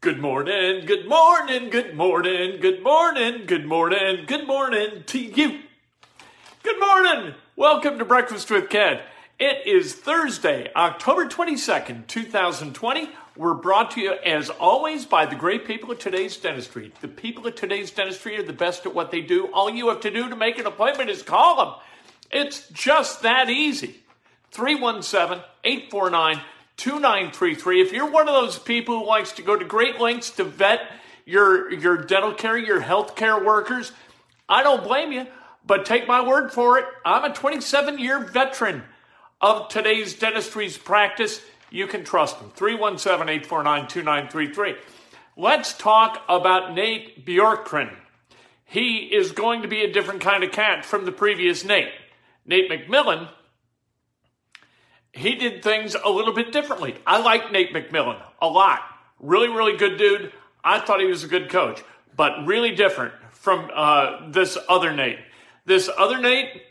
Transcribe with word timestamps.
Good 0.00 0.20
morning, 0.20 0.86
good 0.86 1.08
morning, 1.08 1.70
good 1.70 1.96
morning, 1.96 2.60
good 2.60 2.84
morning, 2.84 3.46
good 3.46 3.66
morning, 3.66 4.26
good 4.28 4.46
morning 4.46 5.02
to 5.06 5.18
you. 5.18 5.58
Good 6.62 6.78
morning. 6.78 7.34
Welcome 7.56 7.98
to 7.98 8.04
Breakfast 8.04 8.48
with 8.48 8.70
Ken. 8.70 9.00
It 9.40 9.66
is 9.66 9.94
Thursday, 9.94 10.70
October 10.76 11.26
22nd, 11.26 12.06
2020. 12.06 13.10
We're 13.36 13.54
brought 13.54 13.90
to 13.92 14.00
you, 14.00 14.12
as 14.24 14.50
always, 14.50 15.04
by 15.04 15.26
the 15.26 15.34
great 15.34 15.66
people 15.66 15.90
at 15.90 15.98
today's 15.98 16.36
dentistry. 16.36 16.92
The 17.00 17.08
people 17.08 17.48
at 17.48 17.56
today's 17.56 17.90
dentistry 17.90 18.36
are 18.36 18.44
the 18.44 18.52
best 18.52 18.86
at 18.86 18.94
what 18.94 19.10
they 19.10 19.20
do. 19.20 19.48
All 19.52 19.68
you 19.68 19.88
have 19.88 20.02
to 20.02 20.12
do 20.12 20.28
to 20.28 20.36
make 20.36 20.60
an 20.60 20.66
appointment 20.66 21.10
is 21.10 21.24
call 21.24 21.56
them. 21.56 21.74
It's 22.30 22.68
just 22.68 23.22
that 23.22 23.50
easy. 23.50 23.96
317 24.52 25.42
849 25.64 26.40
2933. 26.78 27.82
If 27.82 27.92
you're 27.92 28.10
one 28.10 28.28
of 28.28 28.34
those 28.34 28.58
people 28.58 29.00
who 29.00 29.06
likes 29.06 29.32
to 29.32 29.42
go 29.42 29.56
to 29.56 29.64
great 29.64 30.00
lengths 30.00 30.30
to 30.32 30.44
vet 30.44 30.80
your, 31.26 31.72
your 31.72 31.98
dental 31.98 32.32
care, 32.32 32.56
your 32.56 32.80
health 32.80 33.14
care 33.14 33.42
workers, 33.44 33.92
I 34.48 34.62
don't 34.62 34.82
blame 34.82 35.12
you, 35.12 35.26
but 35.66 35.84
take 35.84 36.08
my 36.08 36.26
word 36.26 36.52
for 36.52 36.78
it. 36.78 36.86
I'm 37.04 37.30
a 37.30 37.34
27 37.34 37.98
year 37.98 38.20
veteran 38.20 38.84
of 39.40 39.68
today's 39.68 40.14
dentistry's 40.14 40.78
practice. 40.78 41.40
You 41.70 41.86
can 41.86 42.04
trust 42.04 42.38
them. 42.38 42.50
317 42.54 43.28
849 43.28 43.88
2933. 43.88 44.74
Let's 45.36 45.72
talk 45.74 46.22
about 46.28 46.74
Nate 46.74 47.26
Bjorkgren. 47.26 47.94
He 48.64 48.98
is 48.98 49.32
going 49.32 49.62
to 49.62 49.68
be 49.68 49.82
a 49.82 49.92
different 49.92 50.20
kind 50.20 50.44
of 50.44 50.52
cat 50.52 50.84
from 50.84 51.04
the 51.04 51.12
previous 51.12 51.64
Nate. 51.64 51.92
Nate 52.46 52.70
McMillan 52.70 53.28
he 55.12 55.34
did 55.34 55.62
things 55.62 55.94
a 55.94 56.10
little 56.10 56.34
bit 56.34 56.52
differently. 56.52 56.96
I 57.06 57.20
like 57.20 57.50
Nate 57.52 57.72
McMillan 57.72 58.20
a 58.40 58.46
lot. 58.46 58.80
Really, 59.20 59.48
really 59.48 59.76
good 59.76 59.98
dude. 59.98 60.32
I 60.62 60.80
thought 60.80 61.00
he 61.00 61.06
was 61.06 61.24
a 61.24 61.28
good 61.28 61.48
coach, 61.48 61.82
but 62.16 62.46
really 62.46 62.74
different 62.74 63.14
from 63.32 63.70
uh, 63.74 64.30
this 64.30 64.58
other 64.68 64.92
Nate. 64.92 65.18
This 65.64 65.88
other 65.96 66.18
Nate, 66.18 66.62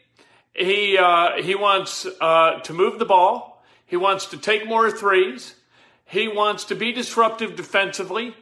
he 0.53 0.97
uh, 0.97 1.41
he 1.41 1.55
wants 1.55 2.05
uh, 2.21 2.59
to 2.61 2.73
move 2.73 2.99
the 2.99 3.05
ball. 3.05 3.63
He 3.85 3.97
wants 3.97 4.27
to 4.27 4.37
take 4.37 4.67
more 4.67 4.91
threes. 4.91 5.55
He 6.05 6.27
wants 6.27 6.65
to 6.65 6.75
be 6.75 6.91
disruptive 6.91 7.55
defensively. 7.55 8.35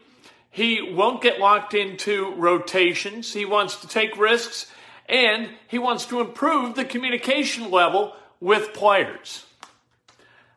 He 0.50 0.82
won't 0.82 1.22
get 1.22 1.40
locked 1.40 1.74
into 1.74 2.34
rotations. 2.36 3.34
He 3.34 3.44
wants 3.44 3.78
to 3.82 3.88
take 3.88 4.18
risks, 4.18 4.68
and 5.10 5.50
he 5.68 5.80
wants 5.80 6.06
to 6.08 6.22
improve 6.22 6.76
the 6.76 6.86
communication 6.86 7.72
level 7.72 8.14
with 8.40 8.74
players. 8.74 9.45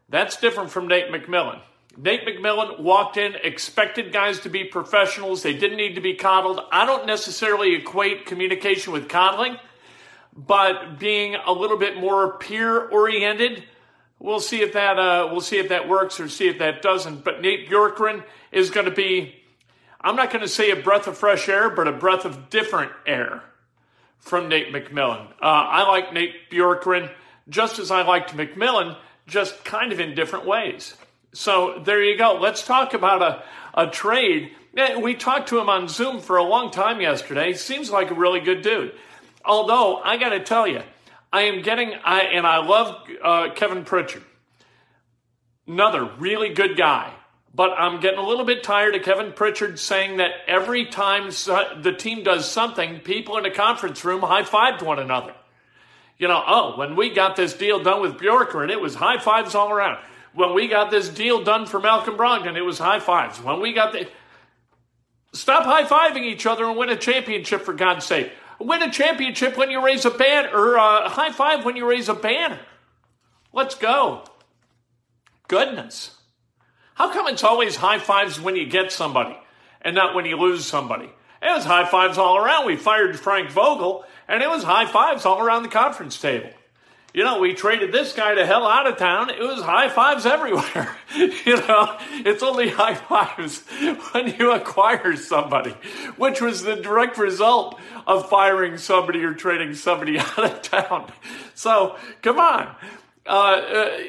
That's 0.08 0.36
different 0.36 0.70
from 0.70 0.88
Nate 0.88 1.10
McMillan. 1.10 1.60
Nate 1.96 2.24
McMillan 2.24 2.80
walked 2.80 3.16
in, 3.16 3.34
expected 3.42 4.12
guys 4.12 4.41
to 4.41 4.48
be 4.48 4.64
professionals. 4.64 5.42
They 5.42 5.52
didn't 5.52 5.76
need 5.76 5.96
to 5.96 6.00
be 6.00 6.14
coddled. 6.14 6.60
I 6.70 6.86
don't 6.86 7.06
necessarily 7.06 7.74
equate 7.74 8.24
communication 8.24 8.92
with 8.92 9.08
coddling, 9.08 9.56
but 10.36 10.98
being 10.98 11.34
a 11.34 11.52
little 11.52 11.76
bit 11.76 11.96
more 11.98 12.38
peer 12.38 12.88
oriented. 12.88 13.64
We'll 14.20 14.41
see 14.41 14.62
if 14.62 14.72
that 14.74 14.98
uh, 14.98 15.28
we'll 15.30 15.41
see 15.41 15.58
if 15.58 15.69
that 15.69 15.88
works 15.88 16.20
or 16.20 16.28
see 16.28 16.48
if 16.48 16.58
that 16.58 16.82
doesn't. 16.82 17.25
But 17.25 17.42
Nate 17.42 17.69
Bjorkgren 17.69 18.25
is 18.52 18.70
going 18.70 18.86
to 18.86 18.94
be, 18.94 19.34
I'm 20.00 20.16
not 20.16 20.30
going 20.30 20.42
to 20.42 20.48
say 20.48 20.70
a 20.70 20.76
breath 20.76 21.06
of 21.06 21.19
fresh 21.19 21.48
air, 21.48 21.69
but 21.69 21.88
a 21.88 21.92
breath 21.92 22.25
of 22.25 22.48
different 22.48 22.92
air 23.06 23.42
from 24.19 24.48
Nate 24.48 24.72
McMillan. 24.72 25.26
Uh, 25.32 25.36
I 25.42 25.88
like 25.88 26.12
Nate 26.12 26.50
Bjorkgren 26.50 27.10
just 27.48 27.78
as 27.78 27.90
I 27.90 28.02
liked 28.02 28.36
McMillan 28.36 28.96
just 29.28 29.64
kind 29.64 29.92
of 29.92 30.00
in 30.00 30.14
different 30.14 30.46
ways. 30.46 30.94
So 31.32 31.80
there 31.84 32.02
you 32.02 32.16
go. 32.16 32.38
Let's 32.40 32.66
talk 32.66 32.94
about 32.94 33.22
a, 33.22 33.42
a 33.74 33.86
trade. 33.86 34.52
We 35.00 35.14
talked 35.14 35.50
to 35.50 35.58
him 35.58 35.68
on 35.68 35.88
Zoom 35.88 36.20
for 36.20 36.36
a 36.36 36.42
long 36.42 36.70
time 36.70 37.00
yesterday. 37.00 37.52
Seems 37.52 37.90
like 37.90 38.10
a 38.10 38.14
really 38.14 38.40
good 38.40 38.62
dude. 38.62 38.94
Although, 39.44 39.96
I 39.96 40.16
got 40.16 40.30
to 40.30 40.40
tell 40.40 40.66
you, 40.66 40.82
I 41.32 41.42
am 41.42 41.62
getting, 41.62 41.94
I, 42.04 42.22
and 42.22 42.46
I 42.46 42.58
love 42.58 42.96
uh, 43.22 43.50
Kevin 43.54 43.84
Pritchard. 43.84 44.24
Another 45.66 46.04
really 46.18 46.54
good 46.54 46.76
guy. 46.76 47.12
But 47.54 47.72
I'm 47.72 48.00
getting 48.00 48.20
a 48.20 48.26
little 48.26 48.44
bit 48.44 48.62
tired 48.62 48.94
of 48.94 49.02
Kevin 49.02 49.32
Pritchard 49.32 49.78
saying 49.78 50.18
that 50.18 50.30
every 50.46 50.86
time 50.86 51.30
the 51.30 51.94
team 51.98 52.22
does 52.22 52.48
something, 52.48 53.00
people 53.00 53.36
in 53.36 53.42
the 53.42 53.50
conference 53.50 54.04
room 54.04 54.20
high 54.20 54.44
five 54.44 54.80
one 54.82 54.98
another 54.98 55.34
you 56.18 56.26
know, 56.26 56.42
oh, 56.46 56.76
when 56.76 56.96
we 56.96 57.10
got 57.10 57.36
this 57.36 57.54
deal 57.54 57.82
done 57.82 58.00
with 58.00 58.14
Bjorkgren, 58.14 58.70
it 58.70 58.80
was 58.80 58.94
high 58.94 59.18
fives 59.18 59.54
all 59.54 59.70
around. 59.70 59.98
When 60.34 60.54
we 60.54 60.68
got 60.68 60.90
this 60.90 61.08
deal 61.08 61.42
done 61.42 61.66
for 61.66 61.80
Malcolm 61.80 62.16
Brogdon, 62.16 62.56
it 62.56 62.62
was 62.62 62.78
high 62.78 63.00
fives. 63.00 63.40
When 63.40 63.60
we 63.60 63.72
got 63.72 63.92
the. 63.92 64.08
Stop 65.32 65.64
high 65.64 65.84
fiving 65.84 66.24
each 66.24 66.46
other 66.46 66.64
and 66.64 66.76
win 66.76 66.88
a 66.88 66.96
championship, 66.96 67.62
for 67.62 67.74
God's 67.74 68.04
sake. 68.04 68.32
Win 68.58 68.82
a 68.82 68.90
championship 68.90 69.56
when 69.56 69.70
you 69.70 69.84
raise 69.84 70.04
a 70.04 70.10
banner, 70.10 70.50
or 70.50 70.78
uh, 70.78 71.08
high 71.08 71.30
five 71.30 71.64
when 71.64 71.76
you 71.76 71.88
raise 71.88 72.08
a 72.08 72.14
banner. 72.14 72.58
Let's 73.52 73.74
go. 73.74 74.24
Goodness. 75.46 76.16
How 76.94 77.12
come 77.12 77.28
it's 77.28 77.44
always 77.44 77.76
high 77.76 77.98
fives 77.98 78.40
when 78.40 78.56
you 78.56 78.66
get 78.66 78.90
somebody 78.90 79.38
and 79.82 79.94
not 79.94 80.14
when 80.14 80.25
you 80.25 80.37
lose 80.37 80.64
somebody? 80.64 81.10
It 81.43 81.55
was 81.55 81.64
high 81.64 81.87
fives 81.87 82.19
all 82.19 82.37
around. 82.37 82.67
We 82.67 82.76
fired 82.76 83.19
Frank 83.19 83.50
Vogel 83.50 84.05
and 84.29 84.43
it 84.43 84.49
was 84.49 84.62
high 84.62 84.87
fives 84.87 85.25
all 85.25 85.40
around 85.40 85.62
the 85.62 85.69
conference 85.69 86.20
table. 86.20 86.50
You 87.14 87.25
know, 87.25 87.40
we 87.40 87.55
traded 87.55 87.90
this 87.90 88.12
guy 88.12 88.35
to 88.35 88.44
hell 88.44 88.67
out 88.67 88.87
of 88.87 88.99
town. 88.99 89.31
It 89.31 89.40
was 89.40 89.62
high 89.62 89.88
fives 89.88 90.26
everywhere. 90.26 90.94
you 91.17 91.56
know, 91.56 91.96
it's 92.12 92.43
only 92.43 92.69
high 92.69 92.94
fives 92.94 93.62
when 94.12 94.35
you 94.38 94.52
acquire 94.52 95.17
somebody, 95.17 95.75
which 96.17 96.40
was 96.40 96.62
the 96.62 96.76
direct 96.76 97.17
result 97.17 97.81
of 98.06 98.29
firing 98.29 98.76
somebody 98.76 99.25
or 99.25 99.34
trading 99.34 99.75
somebody 99.75 100.19
out 100.19 100.38
of 100.38 100.62
town. 100.62 101.11
So, 101.55 101.96
come 102.23 102.38
on. 102.38 102.75
Uh, 103.26 103.61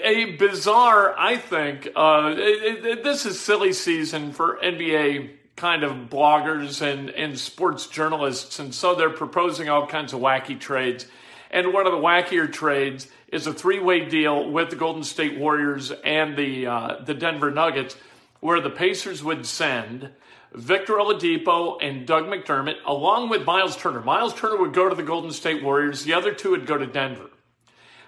a 0.03 0.37
bizarre, 0.37 1.13
I 1.17 1.35
think, 1.35 1.89
uh, 1.93 2.33
it, 2.37 2.85
it, 2.85 3.03
this 3.03 3.25
is 3.25 3.37
silly 3.37 3.73
season 3.73 4.31
for 4.31 4.57
NBA 4.63 5.38
kind 5.59 5.83
of 5.83 6.09
bloggers 6.09 6.81
and, 6.81 7.09
and 7.09 7.37
sports 7.37 7.87
journalists. 7.87 8.59
And 8.59 8.73
so 8.73 8.95
they're 8.95 9.09
proposing 9.09 9.67
all 9.67 9.85
kinds 9.85 10.13
of 10.13 10.21
wacky 10.21 10.57
trades. 10.57 11.05
And 11.51 11.73
one 11.73 11.85
of 11.85 11.91
the 11.91 11.99
wackier 11.99 12.51
trades 12.51 13.07
is 13.27 13.45
a 13.45 13.53
three 13.53 13.79
way 13.79 14.05
deal 14.05 14.49
with 14.49 14.69
the 14.69 14.77
Golden 14.77 15.03
State 15.03 15.37
Warriors 15.37 15.91
and 15.91 16.37
the, 16.37 16.67
uh, 16.67 17.03
the 17.03 17.13
Denver 17.13 17.51
Nuggets 17.51 17.97
where 18.39 18.61
the 18.61 18.69
Pacers 18.69 19.21
would 19.21 19.45
send 19.45 20.11
Victor 20.53 20.93
Oladipo 20.93 21.77
and 21.81 22.07
Doug 22.07 22.25
McDermott, 22.25 22.77
along 22.85 23.27
with 23.27 23.45
Miles 23.45 23.75
Turner. 23.75 24.01
Miles 24.01 24.33
Turner 24.33 24.57
would 24.57 24.73
go 24.73 24.87
to 24.87 24.95
the 24.95 25.03
Golden 25.03 25.31
State 25.31 25.61
Warriors. 25.61 26.05
The 26.05 26.13
other 26.13 26.33
two 26.33 26.51
would 26.51 26.65
go 26.65 26.77
to 26.77 26.87
Denver. 26.87 27.29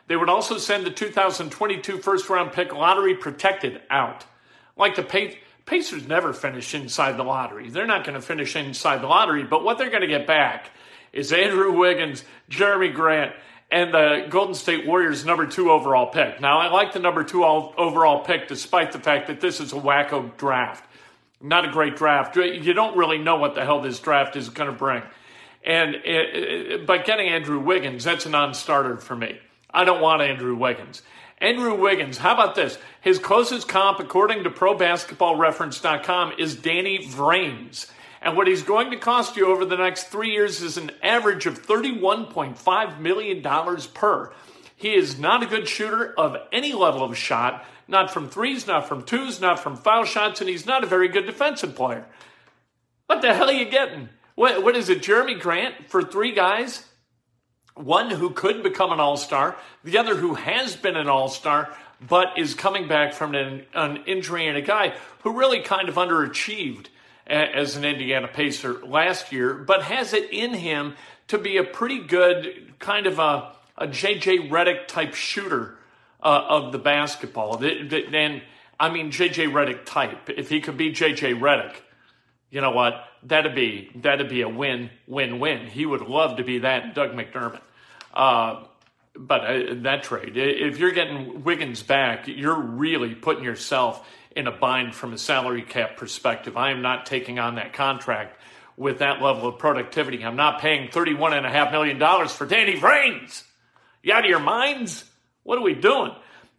They 0.07 0.15
would 0.15 0.29
also 0.29 0.57
send 0.57 0.85
the 0.85 0.91
2022 0.91 1.97
first 1.97 2.29
round 2.29 2.53
pick 2.53 2.73
lottery 2.73 3.15
protected 3.15 3.81
out. 3.89 4.25
Like 4.77 4.95
the 4.95 5.03
Pacers 5.03 5.37
never 6.07 6.33
finish 6.33 6.73
inside 6.73 7.17
the 7.17 7.23
lottery. 7.23 7.69
They're 7.69 7.87
not 7.87 8.03
going 8.05 8.15
to 8.15 8.21
finish 8.21 8.55
inside 8.55 9.01
the 9.01 9.07
lottery, 9.07 9.43
but 9.43 9.63
what 9.63 9.77
they're 9.77 9.89
going 9.89 10.01
to 10.01 10.07
get 10.07 10.27
back 10.27 10.71
is 11.13 11.31
Andrew 11.33 11.71
Wiggins, 11.71 12.23
Jerami 12.49 12.93
Grant, 12.93 13.33
and 13.69 13.93
the 13.93 14.27
Golden 14.29 14.53
State 14.53 14.85
Warriors 14.85 15.25
number 15.25 15.47
two 15.47 15.71
overall 15.71 16.07
pick. 16.07 16.41
Now, 16.41 16.59
I 16.59 16.69
like 16.69 16.93
the 16.93 16.99
number 16.99 17.23
two 17.23 17.45
overall 17.45 18.23
pick 18.23 18.47
despite 18.47 18.91
the 18.91 18.99
fact 18.99 19.27
that 19.27 19.39
this 19.39 19.59
is 19.59 19.71
a 19.71 19.77
wacko 19.77 20.35
draft. 20.37 20.85
Not 21.41 21.65
a 21.65 21.71
great 21.71 21.95
draft. 21.95 22.35
You 22.35 22.73
don't 22.73 22.97
really 22.97 23.17
know 23.17 23.37
what 23.37 23.55
the 23.55 23.63
hell 23.63 23.81
this 23.81 23.99
draft 23.99 24.35
is 24.35 24.49
going 24.49 24.69
to 24.69 24.75
bring. 24.77 25.01
And 25.63 25.95
it, 25.95 26.03
it, 26.05 26.85
by 26.85 26.99
getting 26.99 27.29
Andrew 27.29 27.59
Wiggins, 27.59 28.03
that's 28.03 28.25
a 28.25 28.29
non 28.29 28.53
starter 28.53 28.97
for 28.97 29.15
me. 29.15 29.39
I 29.73 29.85
don't 29.85 30.01
want 30.01 30.21
Andrew 30.21 30.55
Wiggins. 30.55 31.01
Andrew 31.41 31.73
Wiggins, 31.73 32.19
how 32.19 32.35
about 32.35 32.53
this? 32.53 32.77
His 33.01 33.17
closest 33.17 33.67
comp, 33.67 33.99
according 33.99 34.43
to 34.43 34.51
ProBasketballReference.com, 34.51 36.33
is 36.37 36.55
Danny 36.55 36.99
Vrains. 36.99 37.89
And 38.21 38.37
what 38.37 38.45
he's 38.45 38.61
going 38.61 38.91
to 38.91 38.97
cost 38.97 39.35
you 39.35 39.47
over 39.47 39.65
the 39.65 39.75
next 39.75 40.05
three 40.05 40.31
years 40.31 40.61
is 40.61 40.77
an 40.77 40.91
average 41.01 41.47
of 41.47 41.65
$31.5 41.65 42.99
million 42.99 43.41
per. 43.95 44.31
He 44.75 44.93
is 44.93 45.17
not 45.17 45.41
a 45.41 45.47
good 45.47 45.67
shooter 45.67 46.13
of 46.13 46.37
any 46.51 46.73
level 46.73 47.03
of 47.03 47.17
shot, 47.17 47.65
not 47.87 48.13
from 48.13 48.29
threes, 48.29 48.67
not 48.67 48.87
from 48.87 49.03
twos, 49.03 49.41
not 49.41 49.59
from 49.59 49.75
foul 49.75 50.05
shots, 50.05 50.41
and 50.41 50.49
he's 50.49 50.67
not 50.67 50.83
a 50.83 50.87
very 50.87 51.07
good 51.07 51.25
defensive 51.25 51.75
player. 51.75 52.05
What 53.07 53.23
the 53.23 53.33
hell 53.33 53.49
are 53.49 53.53
you 53.53 53.65
getting? 53.65 54.09
What, 54.35 54.63
what 54.63 54.75
is 54.75 54.89
it, 54.89 55.01
Jerami 55.01 55.39
Grant 55.39 55.89
for 55.89 56.03
three 56.03 56.33
guys? 56.33 56.85
One 57.75 58.09
who 58.09 58.31
could 58.31 58.63
become 58.63 58.91
an 58.91 58.99
all 58.99 59.17
star, 59.17 59.55
the 59.83 59.97
other 59.97 60.15
who 60.15 60.35
has 60.35 60.75
been 60.75 60.95
an 60.95 61.07
all 61.07 61.29
star, 61.29 61.75
but 62.05 62.37
is 62.37 62.53
coming 62.53 62.87
back 62.87 63.13
from 63.13 63.35
an, 63.35 63.65
an 63.73 64.03
injury, 64.05 64.47
and 64.47 64.57
a 64.57 64.61
guy 64.61 64.93
who 65.23 65.37
really 65.37 65.61
kind 65.61 65.87
of 65.87 65.95
underachieved 65.95 66.87
as 67.27 67.75
an 67.75 67.85
Indiana 67.85 68.27
Pacer 68.27 68.79
last 68.85 69.31
year, 69.31 69.53
but 69.53 69.83
has 69.83 70.13
it 70.13 70.29
in 70.31 70.53
him 70.53 70.95
to 71.27 71.37
be 71.37 71.57
a 71.57 71.63
pretty 71.63 71.99
good 71.99 72.73
kind 72.79 73.07
of 73.07 73.19
a, 73.19 73.55
a 73.77 73.87
JJ 73.87 74.49
Redick 74.49 74.87
type 74.87 75.13
shooter 75.13 75.77
uh, 76.21 76.45
of 76.49 76.71
the 76.71 76.79
basketball. 76.79 77.63
And 77.63 78.41
I 78.79 78.89
mean 78.89 79.11
JJ 79.11 79.51
Redick 79.51 79.85
type. 79.85 80.29
If 80.29 80.49
he 80.49 80.59
could 80.59 80.77
be 80.77 80.91
JJ 80.91 81.39
Redick, 81.39 81.75
you 82.51 82.61
know 82.61 82.71
what? 82.71 83.05
That'd 83.23 83.55
be 83.55 83.89
that'd 83.95 84.29
be 84.29 84.41
a 84.41 84.49
win 84.49 84.91
win 85.07 85.39
win. 85.39 85.65
He 85.67 85.85
would 85.85 86.01
love 86.01 86.37
to 86.37 86.43
be 86.43 86.59
that 86.59 86.93
Doug 86.93 87.13
McDermott. 87.13 87.61
Uh, 88.13 88.65
but 89.15 89.41
uh, 89.41 89.73
that 89.83 90.03
trade, 90.03 90.37
if 90.37 90.77
you're 90.77 90.91
getting 90.91 91.43
Wiggins 91.43 91.81
back, 91.81 92.27
you're 92.27 92.59
really 92.59 93.15
putting 93.15 93.43
yourself 93.43 94.07
in 94.35 94.47
a 94.47 94.51
bind 94.51 94.95
from 94.95 95.13
a 95.13 95.17
salary 95.17 95.61
cap 95.61 95.97
perspective. 95.97 96.55
I 96.55 96.71
am 96.71 96.81
not 96.81 97.05
taking 97.05 97.39
on 97.39 97.55
that 97.55 97.73
contract 97.73 98.37
with 98.77 98.99
that 98.99 99.21
level 99.21 99.47
of 99.47 99.57
productivity. 99.57 100.23
I'm 100.23 100.37
not 100.37 100.61
paying 100.61 100.89
$31.5 100.89 101.71
million 101.71 102.27
for 102.29 102.45
Danny 102.45 102.75
Vrains. 102.75 103.43
You 104.01 104.13
out 104.13 104.23
of 104.23 104.29
your 104.29 104.39
minds? 104.39 105.03
What 105.43 105.57
are 105.57 105.61
we 105.61 105.73
doing? 105.73 106.13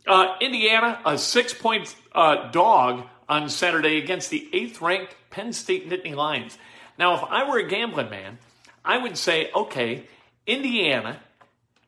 Uh, 0.06 0.36
Indiana, 0.40 1.00
a 1.06 1.16
six 1.16 1.54
point 1.54 1.94
uh, 2.14 2.50
dog 2.50 3.06
on 3.32 3.48
Saturday 3.48 3.96
against 3.96 4.28
the 4.28 4.46
eighth 4.52 4.82
ranked 4.82 5.16
Penn 5.30 5.54
State 5.54 5.88
Nittany 5.88 6.14
Lions. 6.14 6.58
Now, 6.98 7.14
if 7.14 7.22
I 7.30 7.48
were 7.48 7.58
a 7.58 7.66
gambling 7.66 8.10
man, 8.10 8.38
I 8.84 8.98
would 8.98 9.16
say, 9.16 9.50
okay, 9.56 10.06
Indiana 10.46 11.18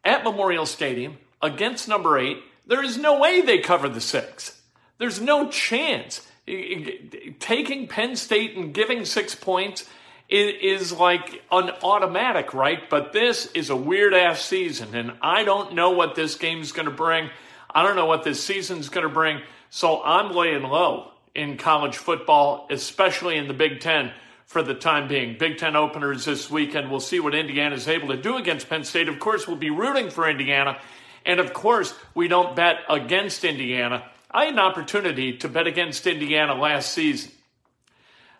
at 0.02 0.24
Memorial 0.24 0.64
Stadium 0.64 1.18
against 1.42 1.86
number 1.86 2.18
eight, 2.18 2.38
there 2.66 2.82
is 2.82 2.96
no 2.96 3.20
way 3.20 3.42
they 3.42 3.58
cover 3.58 3.90
the 3.90 4.00
six. 4.00 4.62
There's 4.96 5.20
no 5.20 5.50
chance. 5.50 6.26
Taking 6.46 7.88
Penn 7.88 8.16
State 8.16 8.56
and 8.56 8.72
giving 8.72 9.04
six 9.04 9.34
points 9.34 9.86
is 10.30 10.92
like 10.92 11.42
an 11.52 11.70
automatic, 11.82 12.54
right? 12.54 12.88
But 12.88 13.12
this 13.12 13.52
is 13.52 13.68
a 13.68 13.76
weird 13.76 14.14
ass 14.14 14.42
season, 14.42 14.94
and 14.94 15.12
I 15.20 15.44
don't 15.44 15.74
know 15.74 15.90
what 15.90 16.14
this 16.14 16.36
game's 16.36 16.72
going 16.72 16.88
to 16.88 16.94
bring. 16.94 17.28
I 17.68 17.82
don't 17.82 17.96
know 17.96 18.06
what 18.06 18.24
this 18.24 18.42
season's 18.42 18.88
going 18.88 19.06
to 19.06 19.12
bring. 19.12 19.42
So 19.68 20.02
I'm 20.02 20.32
laying 20.34 20.62
low 20.62 21.10
in 21.34 21.56
college 21.56 21.96
football, 21.96 22.66
especially 22.70 23.36
in 23.36 23.48
the 23.48 23.54
Big 23.54 23.80
Ten 23.80 24.12
for 24.46 24.62
the 24.62 24.74
time 24.74 25.08
being. 25.08 25.36
Big 25.38 25.58
Ten 25.58 25.76
openers 25.76 26.24
this 26.24 26.50
weekend. 26.50 26.90
We'll 26.90 27.00
see 27.00 27.20
what 27.20 27.34
Indiana 27.34 27.74
is 27.74 27.88
able 27.88 28.08
to 28.08 28.16
do 28.16 28.36
against 28.36 28.68
Penn 28.68 28.84
State. 28.84 29.08
Of 29.08 29.18
course, 29.18 29.48
we'll 29.48 29.56
be 29.56 29.70
rooting 29.70 30.10
for 30.10 30.28
Indiana. 30.28 30.78
And 31.26 31.40
of 31.40 31.52
course, 31.52 31.94
we 32.14 32.28
don't 32.28 32.54
bet 32.54 32.80
against 32.88 33.44
Indiana. 33.44 34.04
I 34.30 34.44
had 34.44 34.54
an 34.54 34.60
opportunity 34.60 35.38
to 35.38 35.48
bet 35.48 35.66
against 35.66 36.06
Indiana 36.06 36.54
last 36.54 36.92
season 36.92 37.30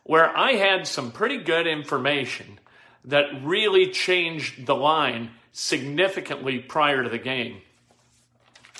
where 0.05 0.37
I 0.37 0.53
had 0.53 0.87
some 0.87 1.11
pretty 1.11 1.39
good 1.39 1.67
information 1.67 2.61
that 3.07 3.43
really 3.43 3.91
changed 3.91 4.67
the 4.67 4.75
line 4.75 5.31
significantly 5.53 6.59
prior 6.59 7.03
to 7.03 7.09
the 7.09 7.19
game. 7.19 7.59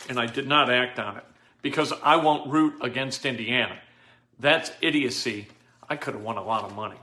And 0.09 0.19
I 0.19 0.27
did 0.27 0.47
not 0.47 0.71
act 0.71 0.99
on 0.99 1.17
it 1.17 1.25
because 1.63 1.93
I 2.03 2.17
won't 2.17 2.53
root 2.53 2.75
against 2.83 3.25
Indiana. 3.25 3.79
That's 4.39 4.71
idiocy. 4.81 5.49
I 5.89 5.97
could 5.97 6.15
have 6.15 6.23
won 6.23 6.37
a 6.37 6.45
lot 6.45 6.65
of 6.65 6.75
money. 6.75 6.97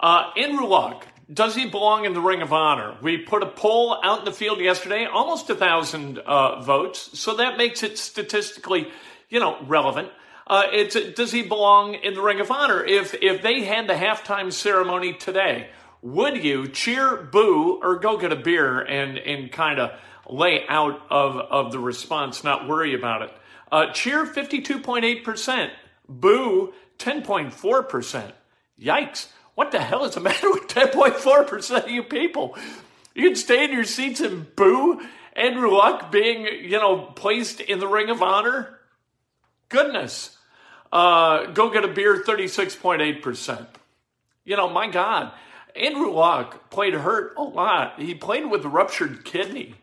Uh, 0.00 0.30
Andrew 0.36 0.66
Luck, 0.66 1.06
does 1.32 1.54
he 1.54 1.68
belong 1.68 2.04
in 2.04 2.14
the 2.14 2.20
Ring 2.20 2.40
of 2.40 2.52
Honor? 2.52 2.96
We 3.02 3.18
put 3.18 3.42
a 3.42 3.46
poll 3.46 3.98
out 4.02 4.20
in 4.20 4.24
the 4.24 4.32
field 4.32 4.60
yesterday, 4.60 5.06
almost 5.06 5.50
a 5.50 5.54
thousand 5.54 6.18
uh, 6.18 6.60
votes, 6.62 7.18
so 7.18 7.36
that 7.36 7.58
makes 7.58 7.82
it 7.82 7.98
statistically 7.98 8.88
you 9.28 9.40
know, 9.40 9.58
relevant. 9.66 10.10
Uh, 10.46 10.64
it's 10.72 10.96
does 11.14 11.32
he 11.32 11.42
belong 11.42 11.94
in 11.94 12.14
the 12.14 12.22
Ring 12.22 12.40
of 12.40 12.50
Honor? 12.50 12.82
If 12.82 13.14
if 13.20 13.42
they 13.42 13.64
had 13.64 13.86
the 13.86 13.94
halftime 13.94 14.52
ceremony 14.52 15.12
today, 15.12 15.68
would 16.00 16.42
you 16.42 16.68
cheer, 16.68 17.16
boo, 17.16 17.78
or 17.82 17.98
go 17.98 18.16
get 18.16 18.32
a 18.32 18.36
beer 18.36 18.80
and 18.80 19.18
and 19.18 19.52
kind 19.52 19.78
of 19.78 19.90
lay 20.28 20.66
out 20.68 21.02
of 21.10 21.36
of 21.36 21.72
the 21.72 21.78
response, 21.78 22.44
not 22.44 22.66
worry 22.66 22.94
about 22.94 23.22
it? 23.22 23.32
Uh, 23.70 23.92
cheer 23.92 24.24
fifty 24.24 24.62
two 24.62 24.78
point 24.78 25.04
eight 25.04 25.22
percent, 25.22 25.70
boo 26.08 26.72
ten 26.98 27.22
point 27.22 27.52
four 27.52 27.82
percent. 27.82 28.34
Yikes! 28.80 29.28
What 29.54 29.72
the 29.72 29.80
hell 29.80 30.04
is 30.04 30.14
the 30.14 30.20
matter 30.28 30.50
with 30.50 30.68
ten 30.68 30.88
point 30.88 31.16
four 31.16 31.44
percent 31.44 31.84
of 31.84 31.90
you 31.90 32.02
people? 32.02 32.56
You 33.14 33.28
can 33.28 33.36
stay 33.36 33.64
in 33.64 33.72
your 33.72 33.84
seats 33.84 34.20
and 34.20 34.54
boo 34.54 35.00
Andrew 35.34 35.70
Luck 35.70 36.10
being 36.10 36.46
you 36.46 36.78
know 36.78 37.12
placed 37.14 37.60
in 37.60 37.78
the 37.78 37.88
Ring 37.88 38.10
of 38.10 38.22
Honor 38.22 38.78
goodness. 39.68 40.36
Uh, 40.92 41.46
go 41.46 41.70
get 41.70 41.84
a 41.84 41.88
beer, 41.88 42.22
36.8%. 42.22 43.66
You 44.44 44.56
know, 44.56 44.68
my 44.68 44.88
God, 44.88 45.32
Andrew 45.76 46.10
Luck 46.10 46.70
played 46.70 46.94
hurt 46.94 47.34
a 47.36 47.42
lot. 47.42 48.00
He 48.00 48.14
played 48.14 48.50
with 48.50 48.64
a 48.64 48.68
ruptured 48.68 49.24
kidney. 49.24 49.74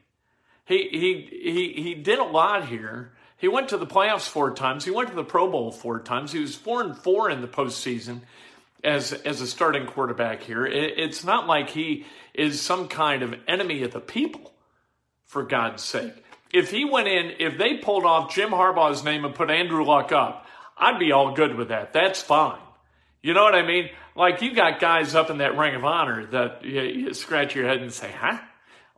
He, 0.66 0.90
he, 0.90 1.30
he, 1.52 1.84
he 1.84 1.96
did 1.96 2.18
a 2.18 2.24
lot 2.24 2.68
here. 2.68 3.12
He 3.46 3.50
went 3.50 3.70
to 3.70 3.78
the 3.78 3.86
playoffs 3.86 4.28
four 4.28 4.56
times. 4.56 4.86
He 4.86 4.90
went 4.90 5.10
to 5.10 5.16
the 5.16 5.24
Pro 5.24 5.48
Bowl 5.48 5.72
four 5.72 6.00
times. 6.00 6.32
He 6.32 6.40
was 6.40 6.56
four 6.56 6.82
and 6.82 6.98
four 6.98 7.30
in 7.30 7.42
the 7.42 7.48
postseason 7.48 8.22
as 8.84 9.14
as 9.14 9.40
a 9.40 9.46
starting 9.46 9.86
quarterback 9.86 10.42
here. 10.42 10.66
It, 10.66 10.98
it's 10.98 11.24
not 11.24 11.46
like 11.46 11.70
he 11.70 12.06
is 12.34 12.60
some 12.60 12.88
kind 12.88 13.22
of 13.22 13.36
enemy 13.48 13.84
of 13.84 13.92
the 13.92 14.00
people, 14.00 14.52
for 15.28 15.44
God's 15.44 15.84
sake 15.84 16.24
if 16.52 16.72
he 16.72 16.86
went 16.86 17.08
in, 17.08 17.34
if 17.38 17.60
they 17.60 17.76
pulled 17.76 18.04
off 18.04 18.34
Jim 18.34 18.50
Harbaugh's 18.50 19.04
name 19.04 19.26
and 19.26 19.36
put 19.36 19.52
Andrew 19.52 19.84
Luck 19.86 20.12
up, 20.12 20.48
I'd 20.76 20.98
be 20.98 21.12
all 21.12 21.36
good 21.36 21.54
with 21.56 21.68
that. 21.68 21.94
That's 21.94 22.22
fine. 22.22 22.60
You 23.22 23.36
know 23.36 23.44
what 23.44 23.54
I 23.54 23.62
mean? 23.62 23.90
Like 24.16 24.42
you 24.42 24.56
got 24.56 24.80
guys 24.80 25.14
up 25.14 25.30
in 25.30 25.38
that 25.38 25.56
ring 25.56 25.76
of 25.76 25.86
honor 25.86 26.26
that 26.32 26.66
you, 26.66 26.82
you 26.82 27.14
scratch 27.14 27.54
your 27.54 27.68
head 27.68 27.78
and 27.82 27.94
say, 27.94 28.12
huh? 28.12 28.40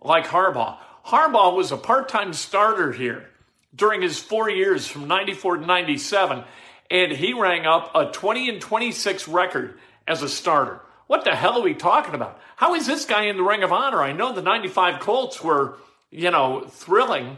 Like 0.02 0.28
Harbaugh. 0.28 0.78
Harbaugh 1.06 1.54
was 1.54 1.74
a 1.74 1.78
part-time 1.78 2.32
starter 2.32 2.94
here 2.94 3.28
during 3.76 4.02
his 4.02 4.20
four 4.20 4.50
years 4.50 4.88
from 4.88 5.08
94 5.08 5.58
to 5.58 5.66
97, 5.66 6.44
and 6.90 7.12
he 7.12 7.34
rang 7.34 7.66
up 7.66 7.92
a 7.96 8.06
20 8.06 8.50
and 8.50 8.62
26 8.62 9.28
record 9.28 9.80
as 10.08 10.22
a 10.22 10.30
starter. 10.30 10.82
What 11.08 11.24
the 11.24 11.36
hell 11.36 11.60
are 11.60 11.64
we 11.64 11.74
talking 11.74 12.16
about? 12.16 12.40
How 12.56 12.76
is 12.76 12.86
this 12.86 13.06
guy 13.06 13.24
in 13.24 13.38
the 13.38 13.44
ring 13.44 13.64
of 13.64 13.72
honor? 13.72 14.02
I 14.02 14.14
know 14.14 14.34
the 14.34 14.42
95 14.42 15.00
Colts 15.00 15.44
were, 15.44 15.78
you 16.12 16.32
know, 16.32 16.66
thrilling 16.70 17.38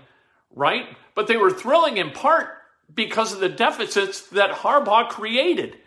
right? 0.53 0.87
But 1.15 1.27
they 1.27 1.37
were 1.37 1.51
thrilling 1.51 1.97
in 1.97 2.11
part 2.11 2.49
because 2.93 3.33
of 3.33 3.39
the 3.39 3.49
deficits 3.49 4.27
that 4.29 4.51
Harbaugh 4.51 5.09
created. 5.09 5.77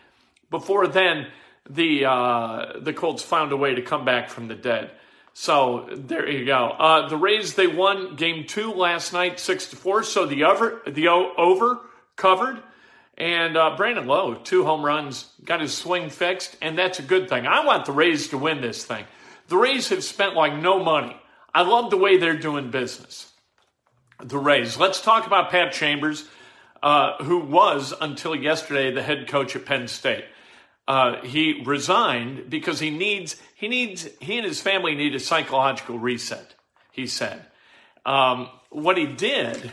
Before 0.50 0.86
then, 0.86 1.28
the 1.68 2.04
uh, 2.06 2.80
the 2.80 2.92
Colts 2.92 3.22
found 3.22 3.52
a 3.52 3.56
way 3.56 3.74
to 3.74 3.82
come 3.82 4.04
back 4.04 4.28
from 4.28 4.48
the 4.48 4.54
dead. 4.54 4.90
So 5.34 5.88
there 5.90 6.28
you 6.28 6.44
go. 6.44 6.68
Uh, 6.78 7.08
the 7.08 7.16
Rays 7.16 7.54
they 7.54 7.66
won 7.66 8.16
game 8.16 8.46
two 8.46 8.72
last 8.72 9.12
night, 9.12 9.40
six 9.40 9.66
to 9.68 9.76
four. 9.76 10.02
So 10.02 10.26
the 10.26 10.44
over 10.44 10.82
the 10.86 11.08
over 11.08 11.80
covered, 12.16 12.62
And 13.16 13.56
uh, 13.56 13.76
Brandon 13.76 14.06
Lowe, 14.06 14.34
two 14.34 14.64
home 14.64 14.84
runs, 14.84 15.30
got 15.44 15.60
his 15.60 15.74
swing 15.74 16.10
fixed, 16.10 16.56
and 16.62 16.78
that's 16.78 16.98
a 16.98 17.02
good 17.02 17.28
thing. 17.28 17.46
I 17.46 17.64
want 17.64 17.84
the 17.84 17.92
Rays 17.92 18.28
to 18.28 18.38
win 18.38 18.60
this 18.60 18.84
thing. 18.84 19.04
The 19.48 19.56
Rays 19.56 19.88
have 19.90 20.02
spent 20.02 20.34
like 20.34 20.54
no 20.56 20.82
money. 20.82 21.16
I 21.54 21.62
love 21.62 21.90
the 21.90 21.98
way 21.98 22.16
they're 22.16 22.38
doing 22.38 22.70
business. 22.70 23.30
The 24.18 24.38
Rays. 24.38 24.78
Let's 24.78 25.00
talk 25.00 25.26
about 25.26 25.50
Pat 25.50 25.72
Chambers, 25.72 26.26
uh, 26.82 27.22
who 27.22 27.40
was 27.40 27.92
until 28.00 28.34
yesterday 28.34 28.92
the 28.92 29.02
head 29.02 29.28
coach 29.28 29.54
at 29.56 29.66
Penn 29.66 29.88
State. 29.88 30.24
Uh, 30.88 31.22
he 31.22 31.62
resigned 31.64 32.50
because 32.50 32.80
he 32.80 32.90
needs 32.90 33.36
he 33.54 33.68
needs 33.68 34.08
he 34.20 34.38
and 34.38 34.46
his 34.46 34.60
family 34.60 34.94
need 34.94 35.14
a 35.14 35.20
psychological 35.20 35.98
reset. 35.98 36.54
He 36.90 37.06
said. 37.06 37.46
Um, 38.04 38.48
what 38.70 38.98
he 38.98 39.06
did 39.06 39.70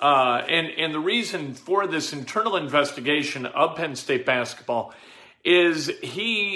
uh, 0.00 0.42
and, 0.48 0.68
and 0.76 0.94
the 0.94 1.00
reason 1.00 1.54
for 1.54 1.86
this 1.86 2.12
internal 2.12 2.56
investigation 2.56 3.46
of 3.46 3.76
Penn 3.76 3.96
State 3.96 4.26
basketball 4.26 4.92
is 5.44 5.90
he, 6.02 6.54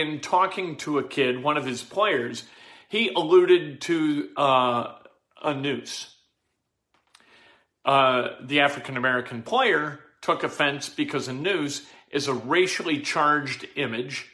in 0.00 0.20
talking 0.20 0.76
to 0.76 0.98
a 0.98 1.02
kid, 1.06 1.42
one 1.42 1.56
of 1.56 1.66
his 1.66 1.82
players, 1.82 2.44
he 2.88 3.10
alluded 3.14 3.80
to 3.82 4.28
uh, 4.36 4.94
a 5.42 5.52
noose. 5.52 6.14
Uh, 7.84 8.28
the 8.42 8.60
African 8.60 8.96
American 8.96 9.42
player 9.42 10.00
took 10.22 10.44
offense 10.44 10.88
because 10.88 11.28
a 11.28 11.32
noose 11.32 11.84
is 12.10 12.28
a 12.28 12.34
racially 12.34 13.00
charged 13.00 13.66
image. 13.76 14.26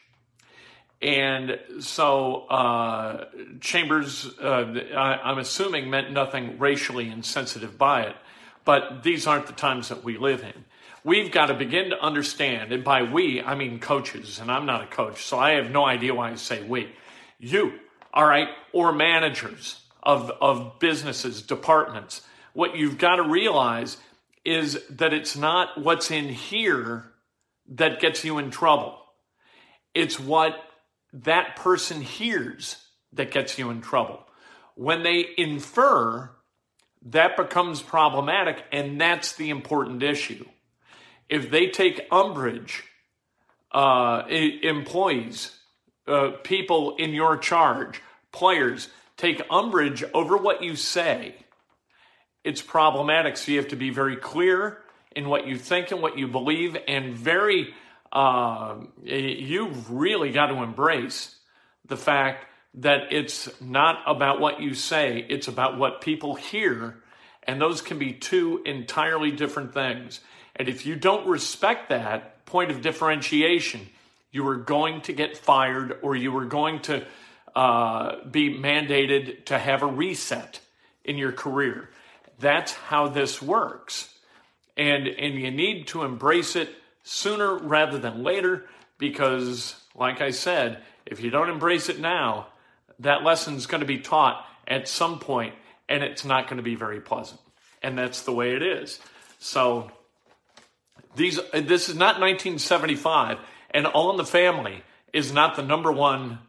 And 1.02 1.58
so 1.80 2.46
uh, 2.46 3.26
Chambers, 3.60 4.30
uh, 4.40 4.80
I, 4.96 5.30
am 5.30 5.38
assuming, 5.38 5.90
meant 5.90 6.10
nothing 6.10 6.58
racially 6.58 7.08
insensitive 7.08 7.76
by 7.76 8.04
it. 8.04 8.16
But 8.64 9.02
these 9.02 9.26
aren't 9.26 9.46
the 9.46 9.52
times 9.52 9.90
that 9.90 10.02
we 10.02 10.16
live 10.16 10.42
in. 10.42 10.64
We've 11.04 11.30
got 11.30 11.46
to 11.46 11.54
begin 11.54 11.90
to 11.90 12.02
understand, 12.02 12.72
and 12.72 12.82
by 12.82 13.04
we, 13.04 13.40
I 13.40 13.54
mean 13.54 13.78
coaches, 13.78 14.40
and 14.40 14.50
I'm 14.50 14.66
not 14.66 14.82
a 14.82 14.86
coach, 14.86 15.24
so 15.24 15.38
I 15.38 15.52
have 15.52 15.70
no 15.70 15.84
idea 15.84 16.12
why 16.12 16.32
I 16.32 16.34
say 16.34 16.64
we. 16.64 16.88
You, 17.38 17.74
all 18.12 18.26
right, 18.26 18.48
or 18.72 18.92
managers 18.92 19.80
of, 20.02 20.32
of 20.40 20.80
businesses, 20.80 21.42
departments. 21.42 22.22
What 22.54 22.76
you've 22.76 22.98
got 22.98 23.16
to 23.16 23.22
realize 23.22 23.98
is 24.44 24.84
that 24.90 25.12
it's 25.12 25.36
not 25.36 25.80
what's 25.80 26.10
in 26.10 26.28
here 26.28 27.04
that 27.68 28.00
gets 28.00 28.24
you 28.24 28.38
in 28.38 28.50
trouble. 28.50 28.98
It's 29.94 30.20
what 30.20 30.54
that 31.12 31.56
person 31.56 32.00
hears 32.00 32.76
that 33.12 33.30
gets 33.30 33.58
you 33.58 33.70
in 33.70 33.80
trouble. 33.80 34.20
When 34.74 35.02
they 35.02 35.24
infer 35.36 36.30
that 37.06 37.36
becomes 37.36 37.82
problematic, 37.82 38.64
and 38.72 39.00
that's 39.00 39.36
the 39.36 39.50
important 39.50 40.02
issue. 40.02 40.44
If 41.28 41.50
they 41.50 41.68
take 41.68 42.06
umbrage, 42.10 42.82
uh, 43.72 44.22
employees, 44.28 45.56
uh, 46.08 46.30
people 46.42 46.96
in 46.96 47.10
your 47.10 47.36
charge, 47.36 48.02
players, 48.32 48.88
take 49.16 49.40
umbrage 49.50 50.02
over 50.14 50.36
what 50.36 50.62
you 50.62 50.74
say, 50.76 51.36
it's 52.42 52.62
problematic. 52.62 53.36
So 53.36 53.52
you 53.52 53.58
have 53.58 53.68
to 53.68 53.76
be 53.76 53.90
very 53.90 54.16
clear 54.16 54.78
in 55.16 55.28
what 55.28 55.46
you 55.46 55.58
think 55.58 55.90
and 55.90 56.00
what 56.00 56.18
you 56.18 56.28
believe, 56.28 56.76
and 56.86 57.14
very, 57.14 57.74
uh, 58.12 58.76
you've 59.02 59.90
really 59.90 60.30
got 60.30 60.46
to 60.48 60.62
embrace 60.62 61.34
the 61.86 61.96
fact 61.96 62.44
that 62.74 63.12
it's 63.12 63.48
not 63.60 64.02
about 64.06 64.38
what 64.38 64.60
you 64.60 64.74
say, 64.74 65.24
it's 65.28 65.48
about 65.48 65.78
what 65.78 66.02
people 66.02 66.34
hear. 66.34 67.02
And 67.44 67.60
those 67.60 67.80
can 67.80 67.98
be 67.98 68.12
two 68.12 68.62
entirely 68.66 69.30
different 69.30 69.72
things. 69.72 70.20
And 70.54 70.68
if 70.68 70.84
you 70.84 70.96
don't 70.96 71.26
respect 71.26 71.88
that 71.88 72.44
point 72.44 72.70
of 72.70 72.82
differentiation, 72.82 73.88
you 74.30 74.46
are 74.48 74.56
going 74.56 75.00
to 75.02 75.12
get 75.12 75.38
fired 75.38 75.98
or 76.02 76.14
you 76.14 76.36
are 76.36 76.44
going 76.44 76.80
to 76.82 77.06
uh, 77.54 78.24
be 78.26 78.52
mandated 78.52 79.46
to 79.46 79.58
have 79.58 79.82
a 79.82 79.86
reset 79.86 80.60
in 81.04 81.16
your 81.16 81.32
career. 81.32 81.88
That's 82.38 82.72
how 82.72 83.08
this 83.08 83.40
works. 83.40 84.12
And, 84.76 85.06
and 85.06 85.34
you 85.34 85.50
need 85.50 85.86
to 85.88 86.02
embrace 86.02 86.56
it 86.56 86.70
sooner 87.02 87.56
rather 87.56 87.98
than 87.98 88.22
later 88.22 88.66
because, 88.98 89.76
like 89.94 90.20
I 90.20 90.30
said, 90.30 90.82
if 91.06 91.20
you 91.20 91.30
don't 91.30 91.48
embrace 91.48 91.88
it 91.88 92.00
now, 92.00 92.48
that 92.98 93.22
lesson's 93.22 93.66
going 93.66 93.80
to 93.80 93.86
be 93.86 93.98
taught 93.98 94.44
at 94.66 94.88
some 94.88 95.18
point 95.18 95.54
and 95.88 96.02
it's 96.02 96.24
not 96.24 96.48
going 96.48 96.56
to 96.56 96.62
be 96.62 96.74
very 96.74 97.00
pleasant. 97.00 97.40
And 97.82 97.96
that's 97.96 98.22
the 98.22 98.32
way 98.32 98.54
it 98.54 98.62
is. 98.62 98.98
So 99.38 99.90
these 101.14 101.38
this 101.52 101.88
is 101.88 101.94
not 101.94 102.20
1975 102.20 103.38
and 103.70 103.86
All 103.86 104.10
in 104.10 104.16
the 104.16 104.24
Family 104.24 104.82
is 105.12 105.32
not 105.32 105.56
the 105.56 105.62
number 105.62 105.92
one 105.92 106.40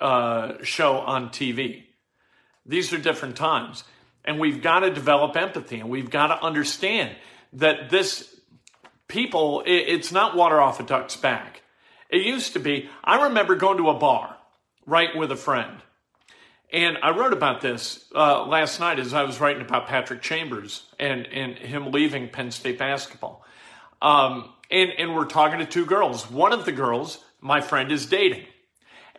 uh, 0.00 0.54
show 0.62 0.98
on 0.98 1.28
TV. 1.28 1.84
These 2.66 2.92
are 2.92 2.98
different 2.98 3.36
times. 3.36 3.84
And 4.24 4.38
we've 4.38 4.62
got 4.62 4.80
to 4.80 4.90
develop 4.90 5.36
empathy 5.36 5.80
and 5.80 5.88
we've 5.88 6.10
got 6.10 6.28
to 6.28 6.42
understand 6.42 7.16
that 7.52 7.90
this 7.90 8.40
people, 9.08 9.62
it, 9.62 9.72
it's 9.72 10.12
not 10.12 10.36
water 10.36 10.60
off 10.60 10.80
a 10.80 10.82
duck's 10.82 11.16
back. 11.16 11.62
It 12.08 12.22
used 12.22 12.52
to 12.54 12.58
be, 12.58 12.88
I 13.04 13.24
remember 13.24 13.54
going 13.54 13.78
to 13.78 13.90
a 13.90 13.98
bar, 13.98 14.36
right, 14.86 15.16
with 15.16 15.30
a 15.30 15.36
friend 15.36 15.82
and 16.72 16.98
I 17.02 17.10
wrote 17.10 17.32
about 17.32 17.60
this 17.60 18.04
uh, 18.14 18.46
last 18.46 18.78
night 18.78 18.98
as 18.98 19.12
I 19.12 19.24
was 19.24 19.40
writing 19.40 19.62
about 19.62 19.88
Patrick 19.88 20.22
Chambers 20.22 20.84
and, 20.98 21.26
and 21.26 21.58
him 21.58 21.90
leaving 21.90 22.28
Penn 22.28 22.50
State 22.50 22.78
basketball. 22.78 23.44
Um, 24.00 24.52
and, 24.70 24.90
and 24.96 25.14
we're 25.14 25.24
talking 25.24 25.58
to 25.58 25.66
two 25.66 25.84
girls. 25.84 26.30
One 26.30 26.52
of 26.52 26.64
the 26.64 26.72
girls, 26.72 27.18
my 27.40 27.60
friend, 27.60 27.90
is 27.90 28.06
dating. 28.06 28.46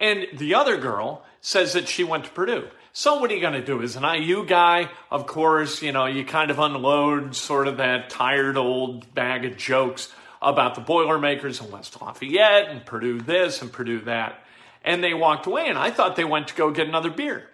And 0.02 0.28
the 0.34 0.56
other 0.56 0.76
girl 0.76 1.24
says 1.40 1.74
that 1.74 1.88
she 1.88 2.04
went 2.04 2.26
to 2.26 2.32
Purdue. 2.32 2.68
So 2.92 3.22
what 3.22 3.32
are 3.32 3.34
you 3.34 3.40
going 3.40 3.54
to 3.54 3.64
do? 3.64 3.82
As 3.82 3.96
an 3.96 4.04
IU 4.04 4.46
guy, 4.46 4.90
of 5.10 5.26
course, 5.26 5.82
you 5.82 5.94
know, 5.94 6.08
you 6.08 6.26
kind 6.26 6.52
of 6.52 6.60
unload 6.60 7.36
sort 7.36 7.70
of 7.70 7.78
that 7.78 8.10
tired 8.10 8.58
old 8.58 9.14
bag 9.14 9.46
of 9.46 9.56
jokes 9.56 10.12
about 10.42 10.76
the 10.76 10.82
Boilermakers 10.82 11.62
in 11.62 11.72
West 11.72 12.02
Lafayette 12.02 12.68
and 12.68 12.86
Purdue 12.86 13.22
this 13.22 13.62
and 13.62 13.72
Purdue 13.72 14.02
that 14.02 14.44
and 14.84 15.04
they 15.04 15.14
walked 15.14 15.46
away 15.46 15.68
and 15.68 15.78
I 15.78 15.92
thought 15.92 16.16
they 16.16 16.26
went 16.26 16.48
to 16.50 16.56
go 16.56 16.72
get 16.72 16.88
another 16.88 17.10
beer. 17.10 17.48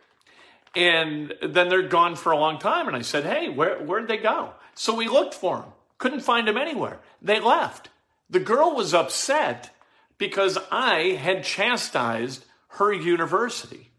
And 0.76 1.34
then 1.42 1.70
they're 1.70 1.88
gone 1.88 2.16
for 2.16 2.32
a 2.32 2.38
long 2.38 2.60
time. 2.60 2.88
And 2.88 2.96
I 2.96 3.02
said, 3.02 3.26
Hey, 3.26 3.50
where, 3.50 3.80
where'd 3.80 4.08
they 4.08 4.18
go? 4.18 4.52
So 4.76 4.94
we 4.94 5.08
looked 5.08 5.34
for 5.34 5.58
them, 5.58 5.70
couldn't 5.98 6.20
find 6.22 6.48
them 6.48 6.58
anywhere. 6.58 7.00
They 7.22 7.40
left. 7.40 7.90
The 8.30 8.40
girl 8.40 8.76
was 8.76 8.94
upset 8.94 9.72
because 10.18 10.58
I 10.72 11.18
had 11.20 11.44
chastised 11.44 12.46
her 12.70 12.92
university. 12.92 13.92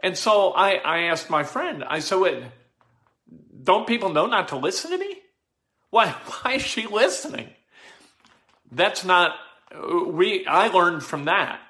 And 0.00 0.16
so 0.16 0.52
I, 0.52 0.74
I 0.74 0.98
asked 1.04 1.30
my 1.30 1.44
friend, 1.44 1.84
I 1.84 2.00
said, 2.00 2.18
Wait, 2.18 2.42
don't 3.62 3.86
people 3.86 4.10
know 4.10 4.26
not 4.26 4.48
to 4.48 4.56
listen 4.56 4.90
to 4.90 4.98
me? 4.98 5.18
Why, 5.90 6.08
why 6.42 6.54
is 6.54 6.62
she 6.62 6.86
listening? 6.86 7.48
That's 8.70 9.04
not, 9.04 9.36
we, 10.06 10.46
I 10.46 10.68
learned 10.68 11.02
from 11.02 11.26
that 11.26 11.60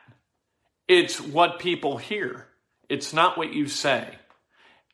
it's 0.89 1.21
what 1.21 1.59
people 1.59 1.97
hear. 1.97 2.47
It's 2.89 3.13
not 3.13 3.39
what 3.39 3.53
you 3.53 3.69
say. 3.69 4.07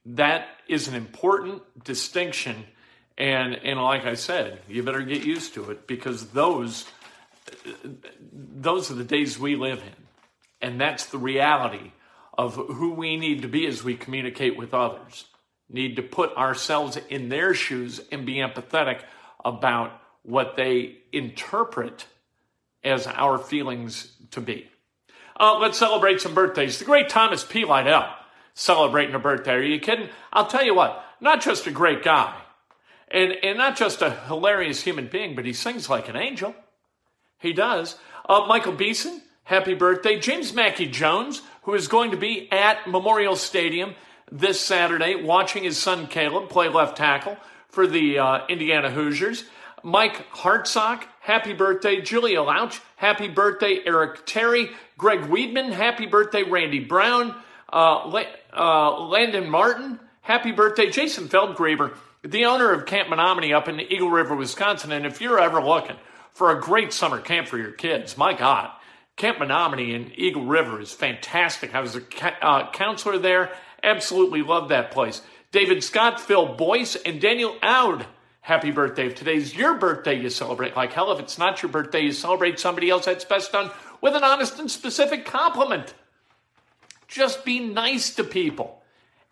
That 0.06 0.46
is 0.68 0.88
an 0.88 0.94
important 0.94 1.62
distinction. 1.84 2.64
And, 3.18 3.54
and 3.54 3.80
like 3.80 4.06
I 4.06 4.14
said, 4.14 4.60
you 4.68 4.82
better 4.82 5.02
get 5.02 5.24
used 5.24 5.54
to 5.54 5.70
it 5.70 5.86
because 5.86 6.28
those, 6.28 6.86
those 8.32 8.90
are 8.90 8.94
the 8.94 9.04
days 9.04 9.38
we 9.38 9.56
live 9.56 9.78
in. 9.78 10.04
And 10.60 10.80
that's 10.80 11.06
the 11.06 11.18
reality 11.18 11.92
of 12.36 12.54
who 12.54 12.92
we 12.92 13.16
need 13.16 13.42
to 13.42 13.48
be 13.48 13.66
as 13.66 13.82
we 13.82 13.96
communicate 13.96 14.56
with 14.56 14.74
others. 14.74 15.26
Need 15.68 15.96
to 15.96 16.02
put 16.02 16.36
ourselves 16.36 16.98
in 17.08 17.28
their 17.28 17.54
shoes 17.54 18.00
and 18.10 18.26
be 18.26 18.36
empathetic 18.36 19.02
about 19.44 19.92
what 20.22 20.56
they 20.56 20.98
interpret 21.12 22.06
as 22.84 23.06
our 23.06 23.38
feelings 23.38 24.12
to 24.32 24.40
be. 24.40 24.68
Uh, 25.38 25.58
let's 25.58 25.78
celebrate 25.78 26.20
some 26.20 26.34
birthdays. 26.34 26.78
The 26.78 26.84
great 26.84 27.08
Thomas 27.08 27.44
P. 27.44 27.64
Lydell 27.64 28.12
celebrating 28.54 29.14
a 29.14 29.18
birthday. 29.18 29.54
Are 29.54 29.62
you 29.62 29.80
kidding? 29.80 30.08
I'll 30.32 30.46
tell 30.46 30.64
you 30.64 30.74
what, 30.74 31.02
not 31.20 31.40
just 31.40 31.66
a 31.66 31.70
great 31.70 32.02
guy 32.02 32.34
and, 33.10 33.34
and 33.42 33.58
not 33.58 33.76
just 33.76 34.02
a 34.02 34.10
hilarious 34.10 34.82
human 34.82 35.08
being, 35.08 35.34
but 35.34 35.44
he 35.44 35.52
sings 35.52 35.88
like 35.88 36.08
an 36.08 36.16
angel. 36.16 36.54
He 37.40 37.52
does. 37.52 37.96
Uh, 38.28 38.46
Michael 38.46 38.74
Beeson, 38.74 39.22
happy 39.44 39.74
birthday. 39.74 40.20
James 40.20 40.54
Mackey 40.54 40.86
Jones, 40.86 41.42
who 41.62 41.74
is 41.74 41.88
going 41.88 42.12
to 42.12 42.16
be 42.16 42.50
at 42.52 42.86
Memorial 42.86 43.34
Stadium 43.34 43.94
this 44.30 44.60
Saturday 44.60 45.16
watching 45.16 45.64
his 45.64 45.76
son 45.76 46.06
Caleb 46.06 46.48
play 46.48 46.68
left 46.68 46.96
tackle 46.96 47.36
for 47.68 47.86
the 47.86 48.18
uh, 48.18 48.46
Indiana 48.48 48.90
Hoosiers. 48.90 49.44
Mike 49.82 50.30
Hartsock, 50.30 51.04
happy 51.20 51.54
birthday. 51.54 52.02
Julia 52.02 52.42
Louch, 52.42 52.80
happy 52.96 53.28
birthday. 53.28 53.80
Eric 53.84 54.26
Terry, 54.26 54.70
Greg 54.98 55.20
Weedman, 55.20 55.72
happy 55.72 56.06
birthday. 56.06 56.42
Randy 56.42 56.80
Brown, 56.80 57.34
uh, 57.72 58.24
uh, 58.52 59.00
Landon 59.06 59.48
Martin, 59.48 59.98
happy 60.20 60.52
birthday. 60.52 60.90
Jason 60.90 61.28
Feldgraber, 61.28 61.96
the 62.22 62.44
owner 62.44 62.70
of 62.70 62.84
Camp 62.84 63.08
Menominee 63.08 63.54
up 63.54 63.68
in 63.68 63.80
Eagle 63.80 64.10
River, 64.10 64.36
Wisconsin. 64.36 64.92
And 64.92 65.06
if 65.06 65.22
you're 65.22 65.40
ever 65.40 65.62
looking 65.62 65.96
for 66.32 66.50
a 66.50 66.60
great 66.60 66.92
summer 66.92 67.20
camp 67.20 67.48
for 67.48 67.58
your 67.58 67.72
kids. 67.72 68.16
My 68.16 68.32
God. 68.32 68.70
Camp 69.16 69.38
Menominee 69.38 69.94
in 69.94 70.12
Eagle 70.14 70.46
River 70.46 70.80
is 70.80 70.92
fantastic. 70.92 71.74
I 71.74 71.80
was 71.80 71.96
a 71.96 72.02
uh, 72.42 72.70
counselor 72.70 73.18
there. 73.18 73.52
Absolutely 73.82 74.42
love 74.42 74.70
that 74.70 74.92
place. 74.92 75.20
David 75.52 75.84
Scott, 75.84 76.20
Phil 76.20 76.54
Boyce, 76.54 76.96
and 76.96 77.20
Daniel 77.20 77.56
Aud. 77.62 78.06
Happy 78.40 78.70
birthday. 78.70 79.06
If 79.08 79.16
today's 79.16 79.54
your 79.54 79.74
birthday, 79.74 80.18
you 80.18 80.30
celebrate 80.30 80.74
like 80.74 80.92
hell. 80.92 81.12
If 81.12 81.20
it's 81.20 81.38
not 81.38 81.62
your 81.62 81.70
birthday, 81.70 82.00
you 82.00 82.12
celebrate 82.12 82.58
somebody 82.58 82.88
else. 82.88 83.04
That's 83.04 83.24
best 83.24 83.52
done 83.52 83.70
with 84.00 84.14
an 84.14 84.24
honest 84.24 84.58
and 84.58 84.70
specific 84.70 85.26
compliment. 85.26 85.92
Just 87.06 87.44
be 87.44 87.60
nice 87.60 88.14
to 88.14 88.24
people. 88.24 88.82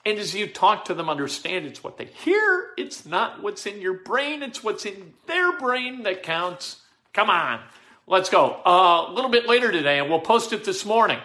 And 0.04 0.18
as 0.18 0.34
you 0.34 0.46
talk 0.46 0.84
to 0.86 0.94
them, 0.94 1.08
understand 1.08 1.66
it's 1.66 1.82
what 1.82 1.96
they 1.96 2.06
hear. 2.06 2.70
It's 2.76 3.06
not 3.06 3.42
what's 3.42 3.66
in 3.66 3.80
your 3.80 3.94
brain, 3.94 4.42
it's 4.42 4.62
what's 4.62 4.84
in 4.84 5.14
their 5.26 5.58
brain 5.58 6.02
that 6.02 6.22
counts. 6.22 6.82
Come 7.18 7.30
on. 7.30 7.58
Let's 8.06 8.30
go. 8.30 8.60
Uh, 8.64 9.06
a 9.08 9.12
little 9.12 9.28
bit 9.28 9.48
later 9.48 9.72
today, 9.72 9.98
and 9.98 10.08
we'll 10.08 10.20
post 10.20 10.52
it 10.52 10.62
this 10.62 10.84
morning. 10.86 11.18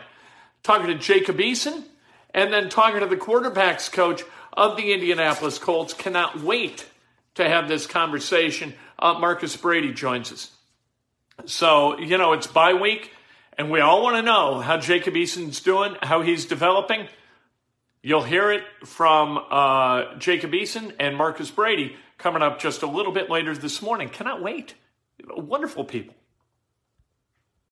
Talking 0.64 0.88
to 0.88 0.96
Jacob 0.96 1.38
Eason 1.38 1.84
and 2.34 2.52
then 2.52 2.70
talking 2.70 3.02
to 3.02 3.06
the 3.06 3.16
quarterbacks 3.16 3.92
coach 3.92 4.24
of 4.54 4.76
the 4.76 4.92
Indianapolis 4.92 5.60
Colts. 5.60 5.94
Cannot 5.94 6.42
wait 6.42 6.88
to 7.36 7.48
have 7.48 7.68
this 7.68 7.86
conversation. 7.86 8.74
Uh, 8.98 9.20
Marcus 9.20 9.56
Brady 9.56 9.94
joins 9.94 10.32
us. 10.32 10.50
So, 11.46 12.00
you 12.00 12.18
know, 12.18 12.34
it's 12.34 12.48
bye 12.48 12.74
week, 12.74 13.12
and 13.56 13.70
we 13.70 13.80
all 13.80 14.02
want 14.02 14.16
to 14.16 14.24
know 14.24 14.62
how 14.62 14.78
Jacob 14.78 15.14
Eason's 15.14 15.60
doing, 15.60 15.96
how 16.02 16.24
he's 16.24 16.46
developing. 16.46 17.08
You'll 18.02 18.24
hear 18.24 18.52
it 18.52 18.64
from 18.84 19.38
uh, 19.38 20.16
Jacob 20.18 20.54
Eason 20.54 20.96
and 21.00 21.16
Marcus 21.16 21.52
Brady 21.52 21.96
coming 22.18 22.42
up 22.42 22.60
just 22.60 22.82
a 22.82 22.88
little 22.88 23.12
bit 23.12 23.30
later 23.30 23.56
this 23.56 23.80
morning. 23.80 24.10
Cannot 24.10 24.42
wait. 24.42 24.74
Wonderful 25.22 25.86
people. 25.86 26.16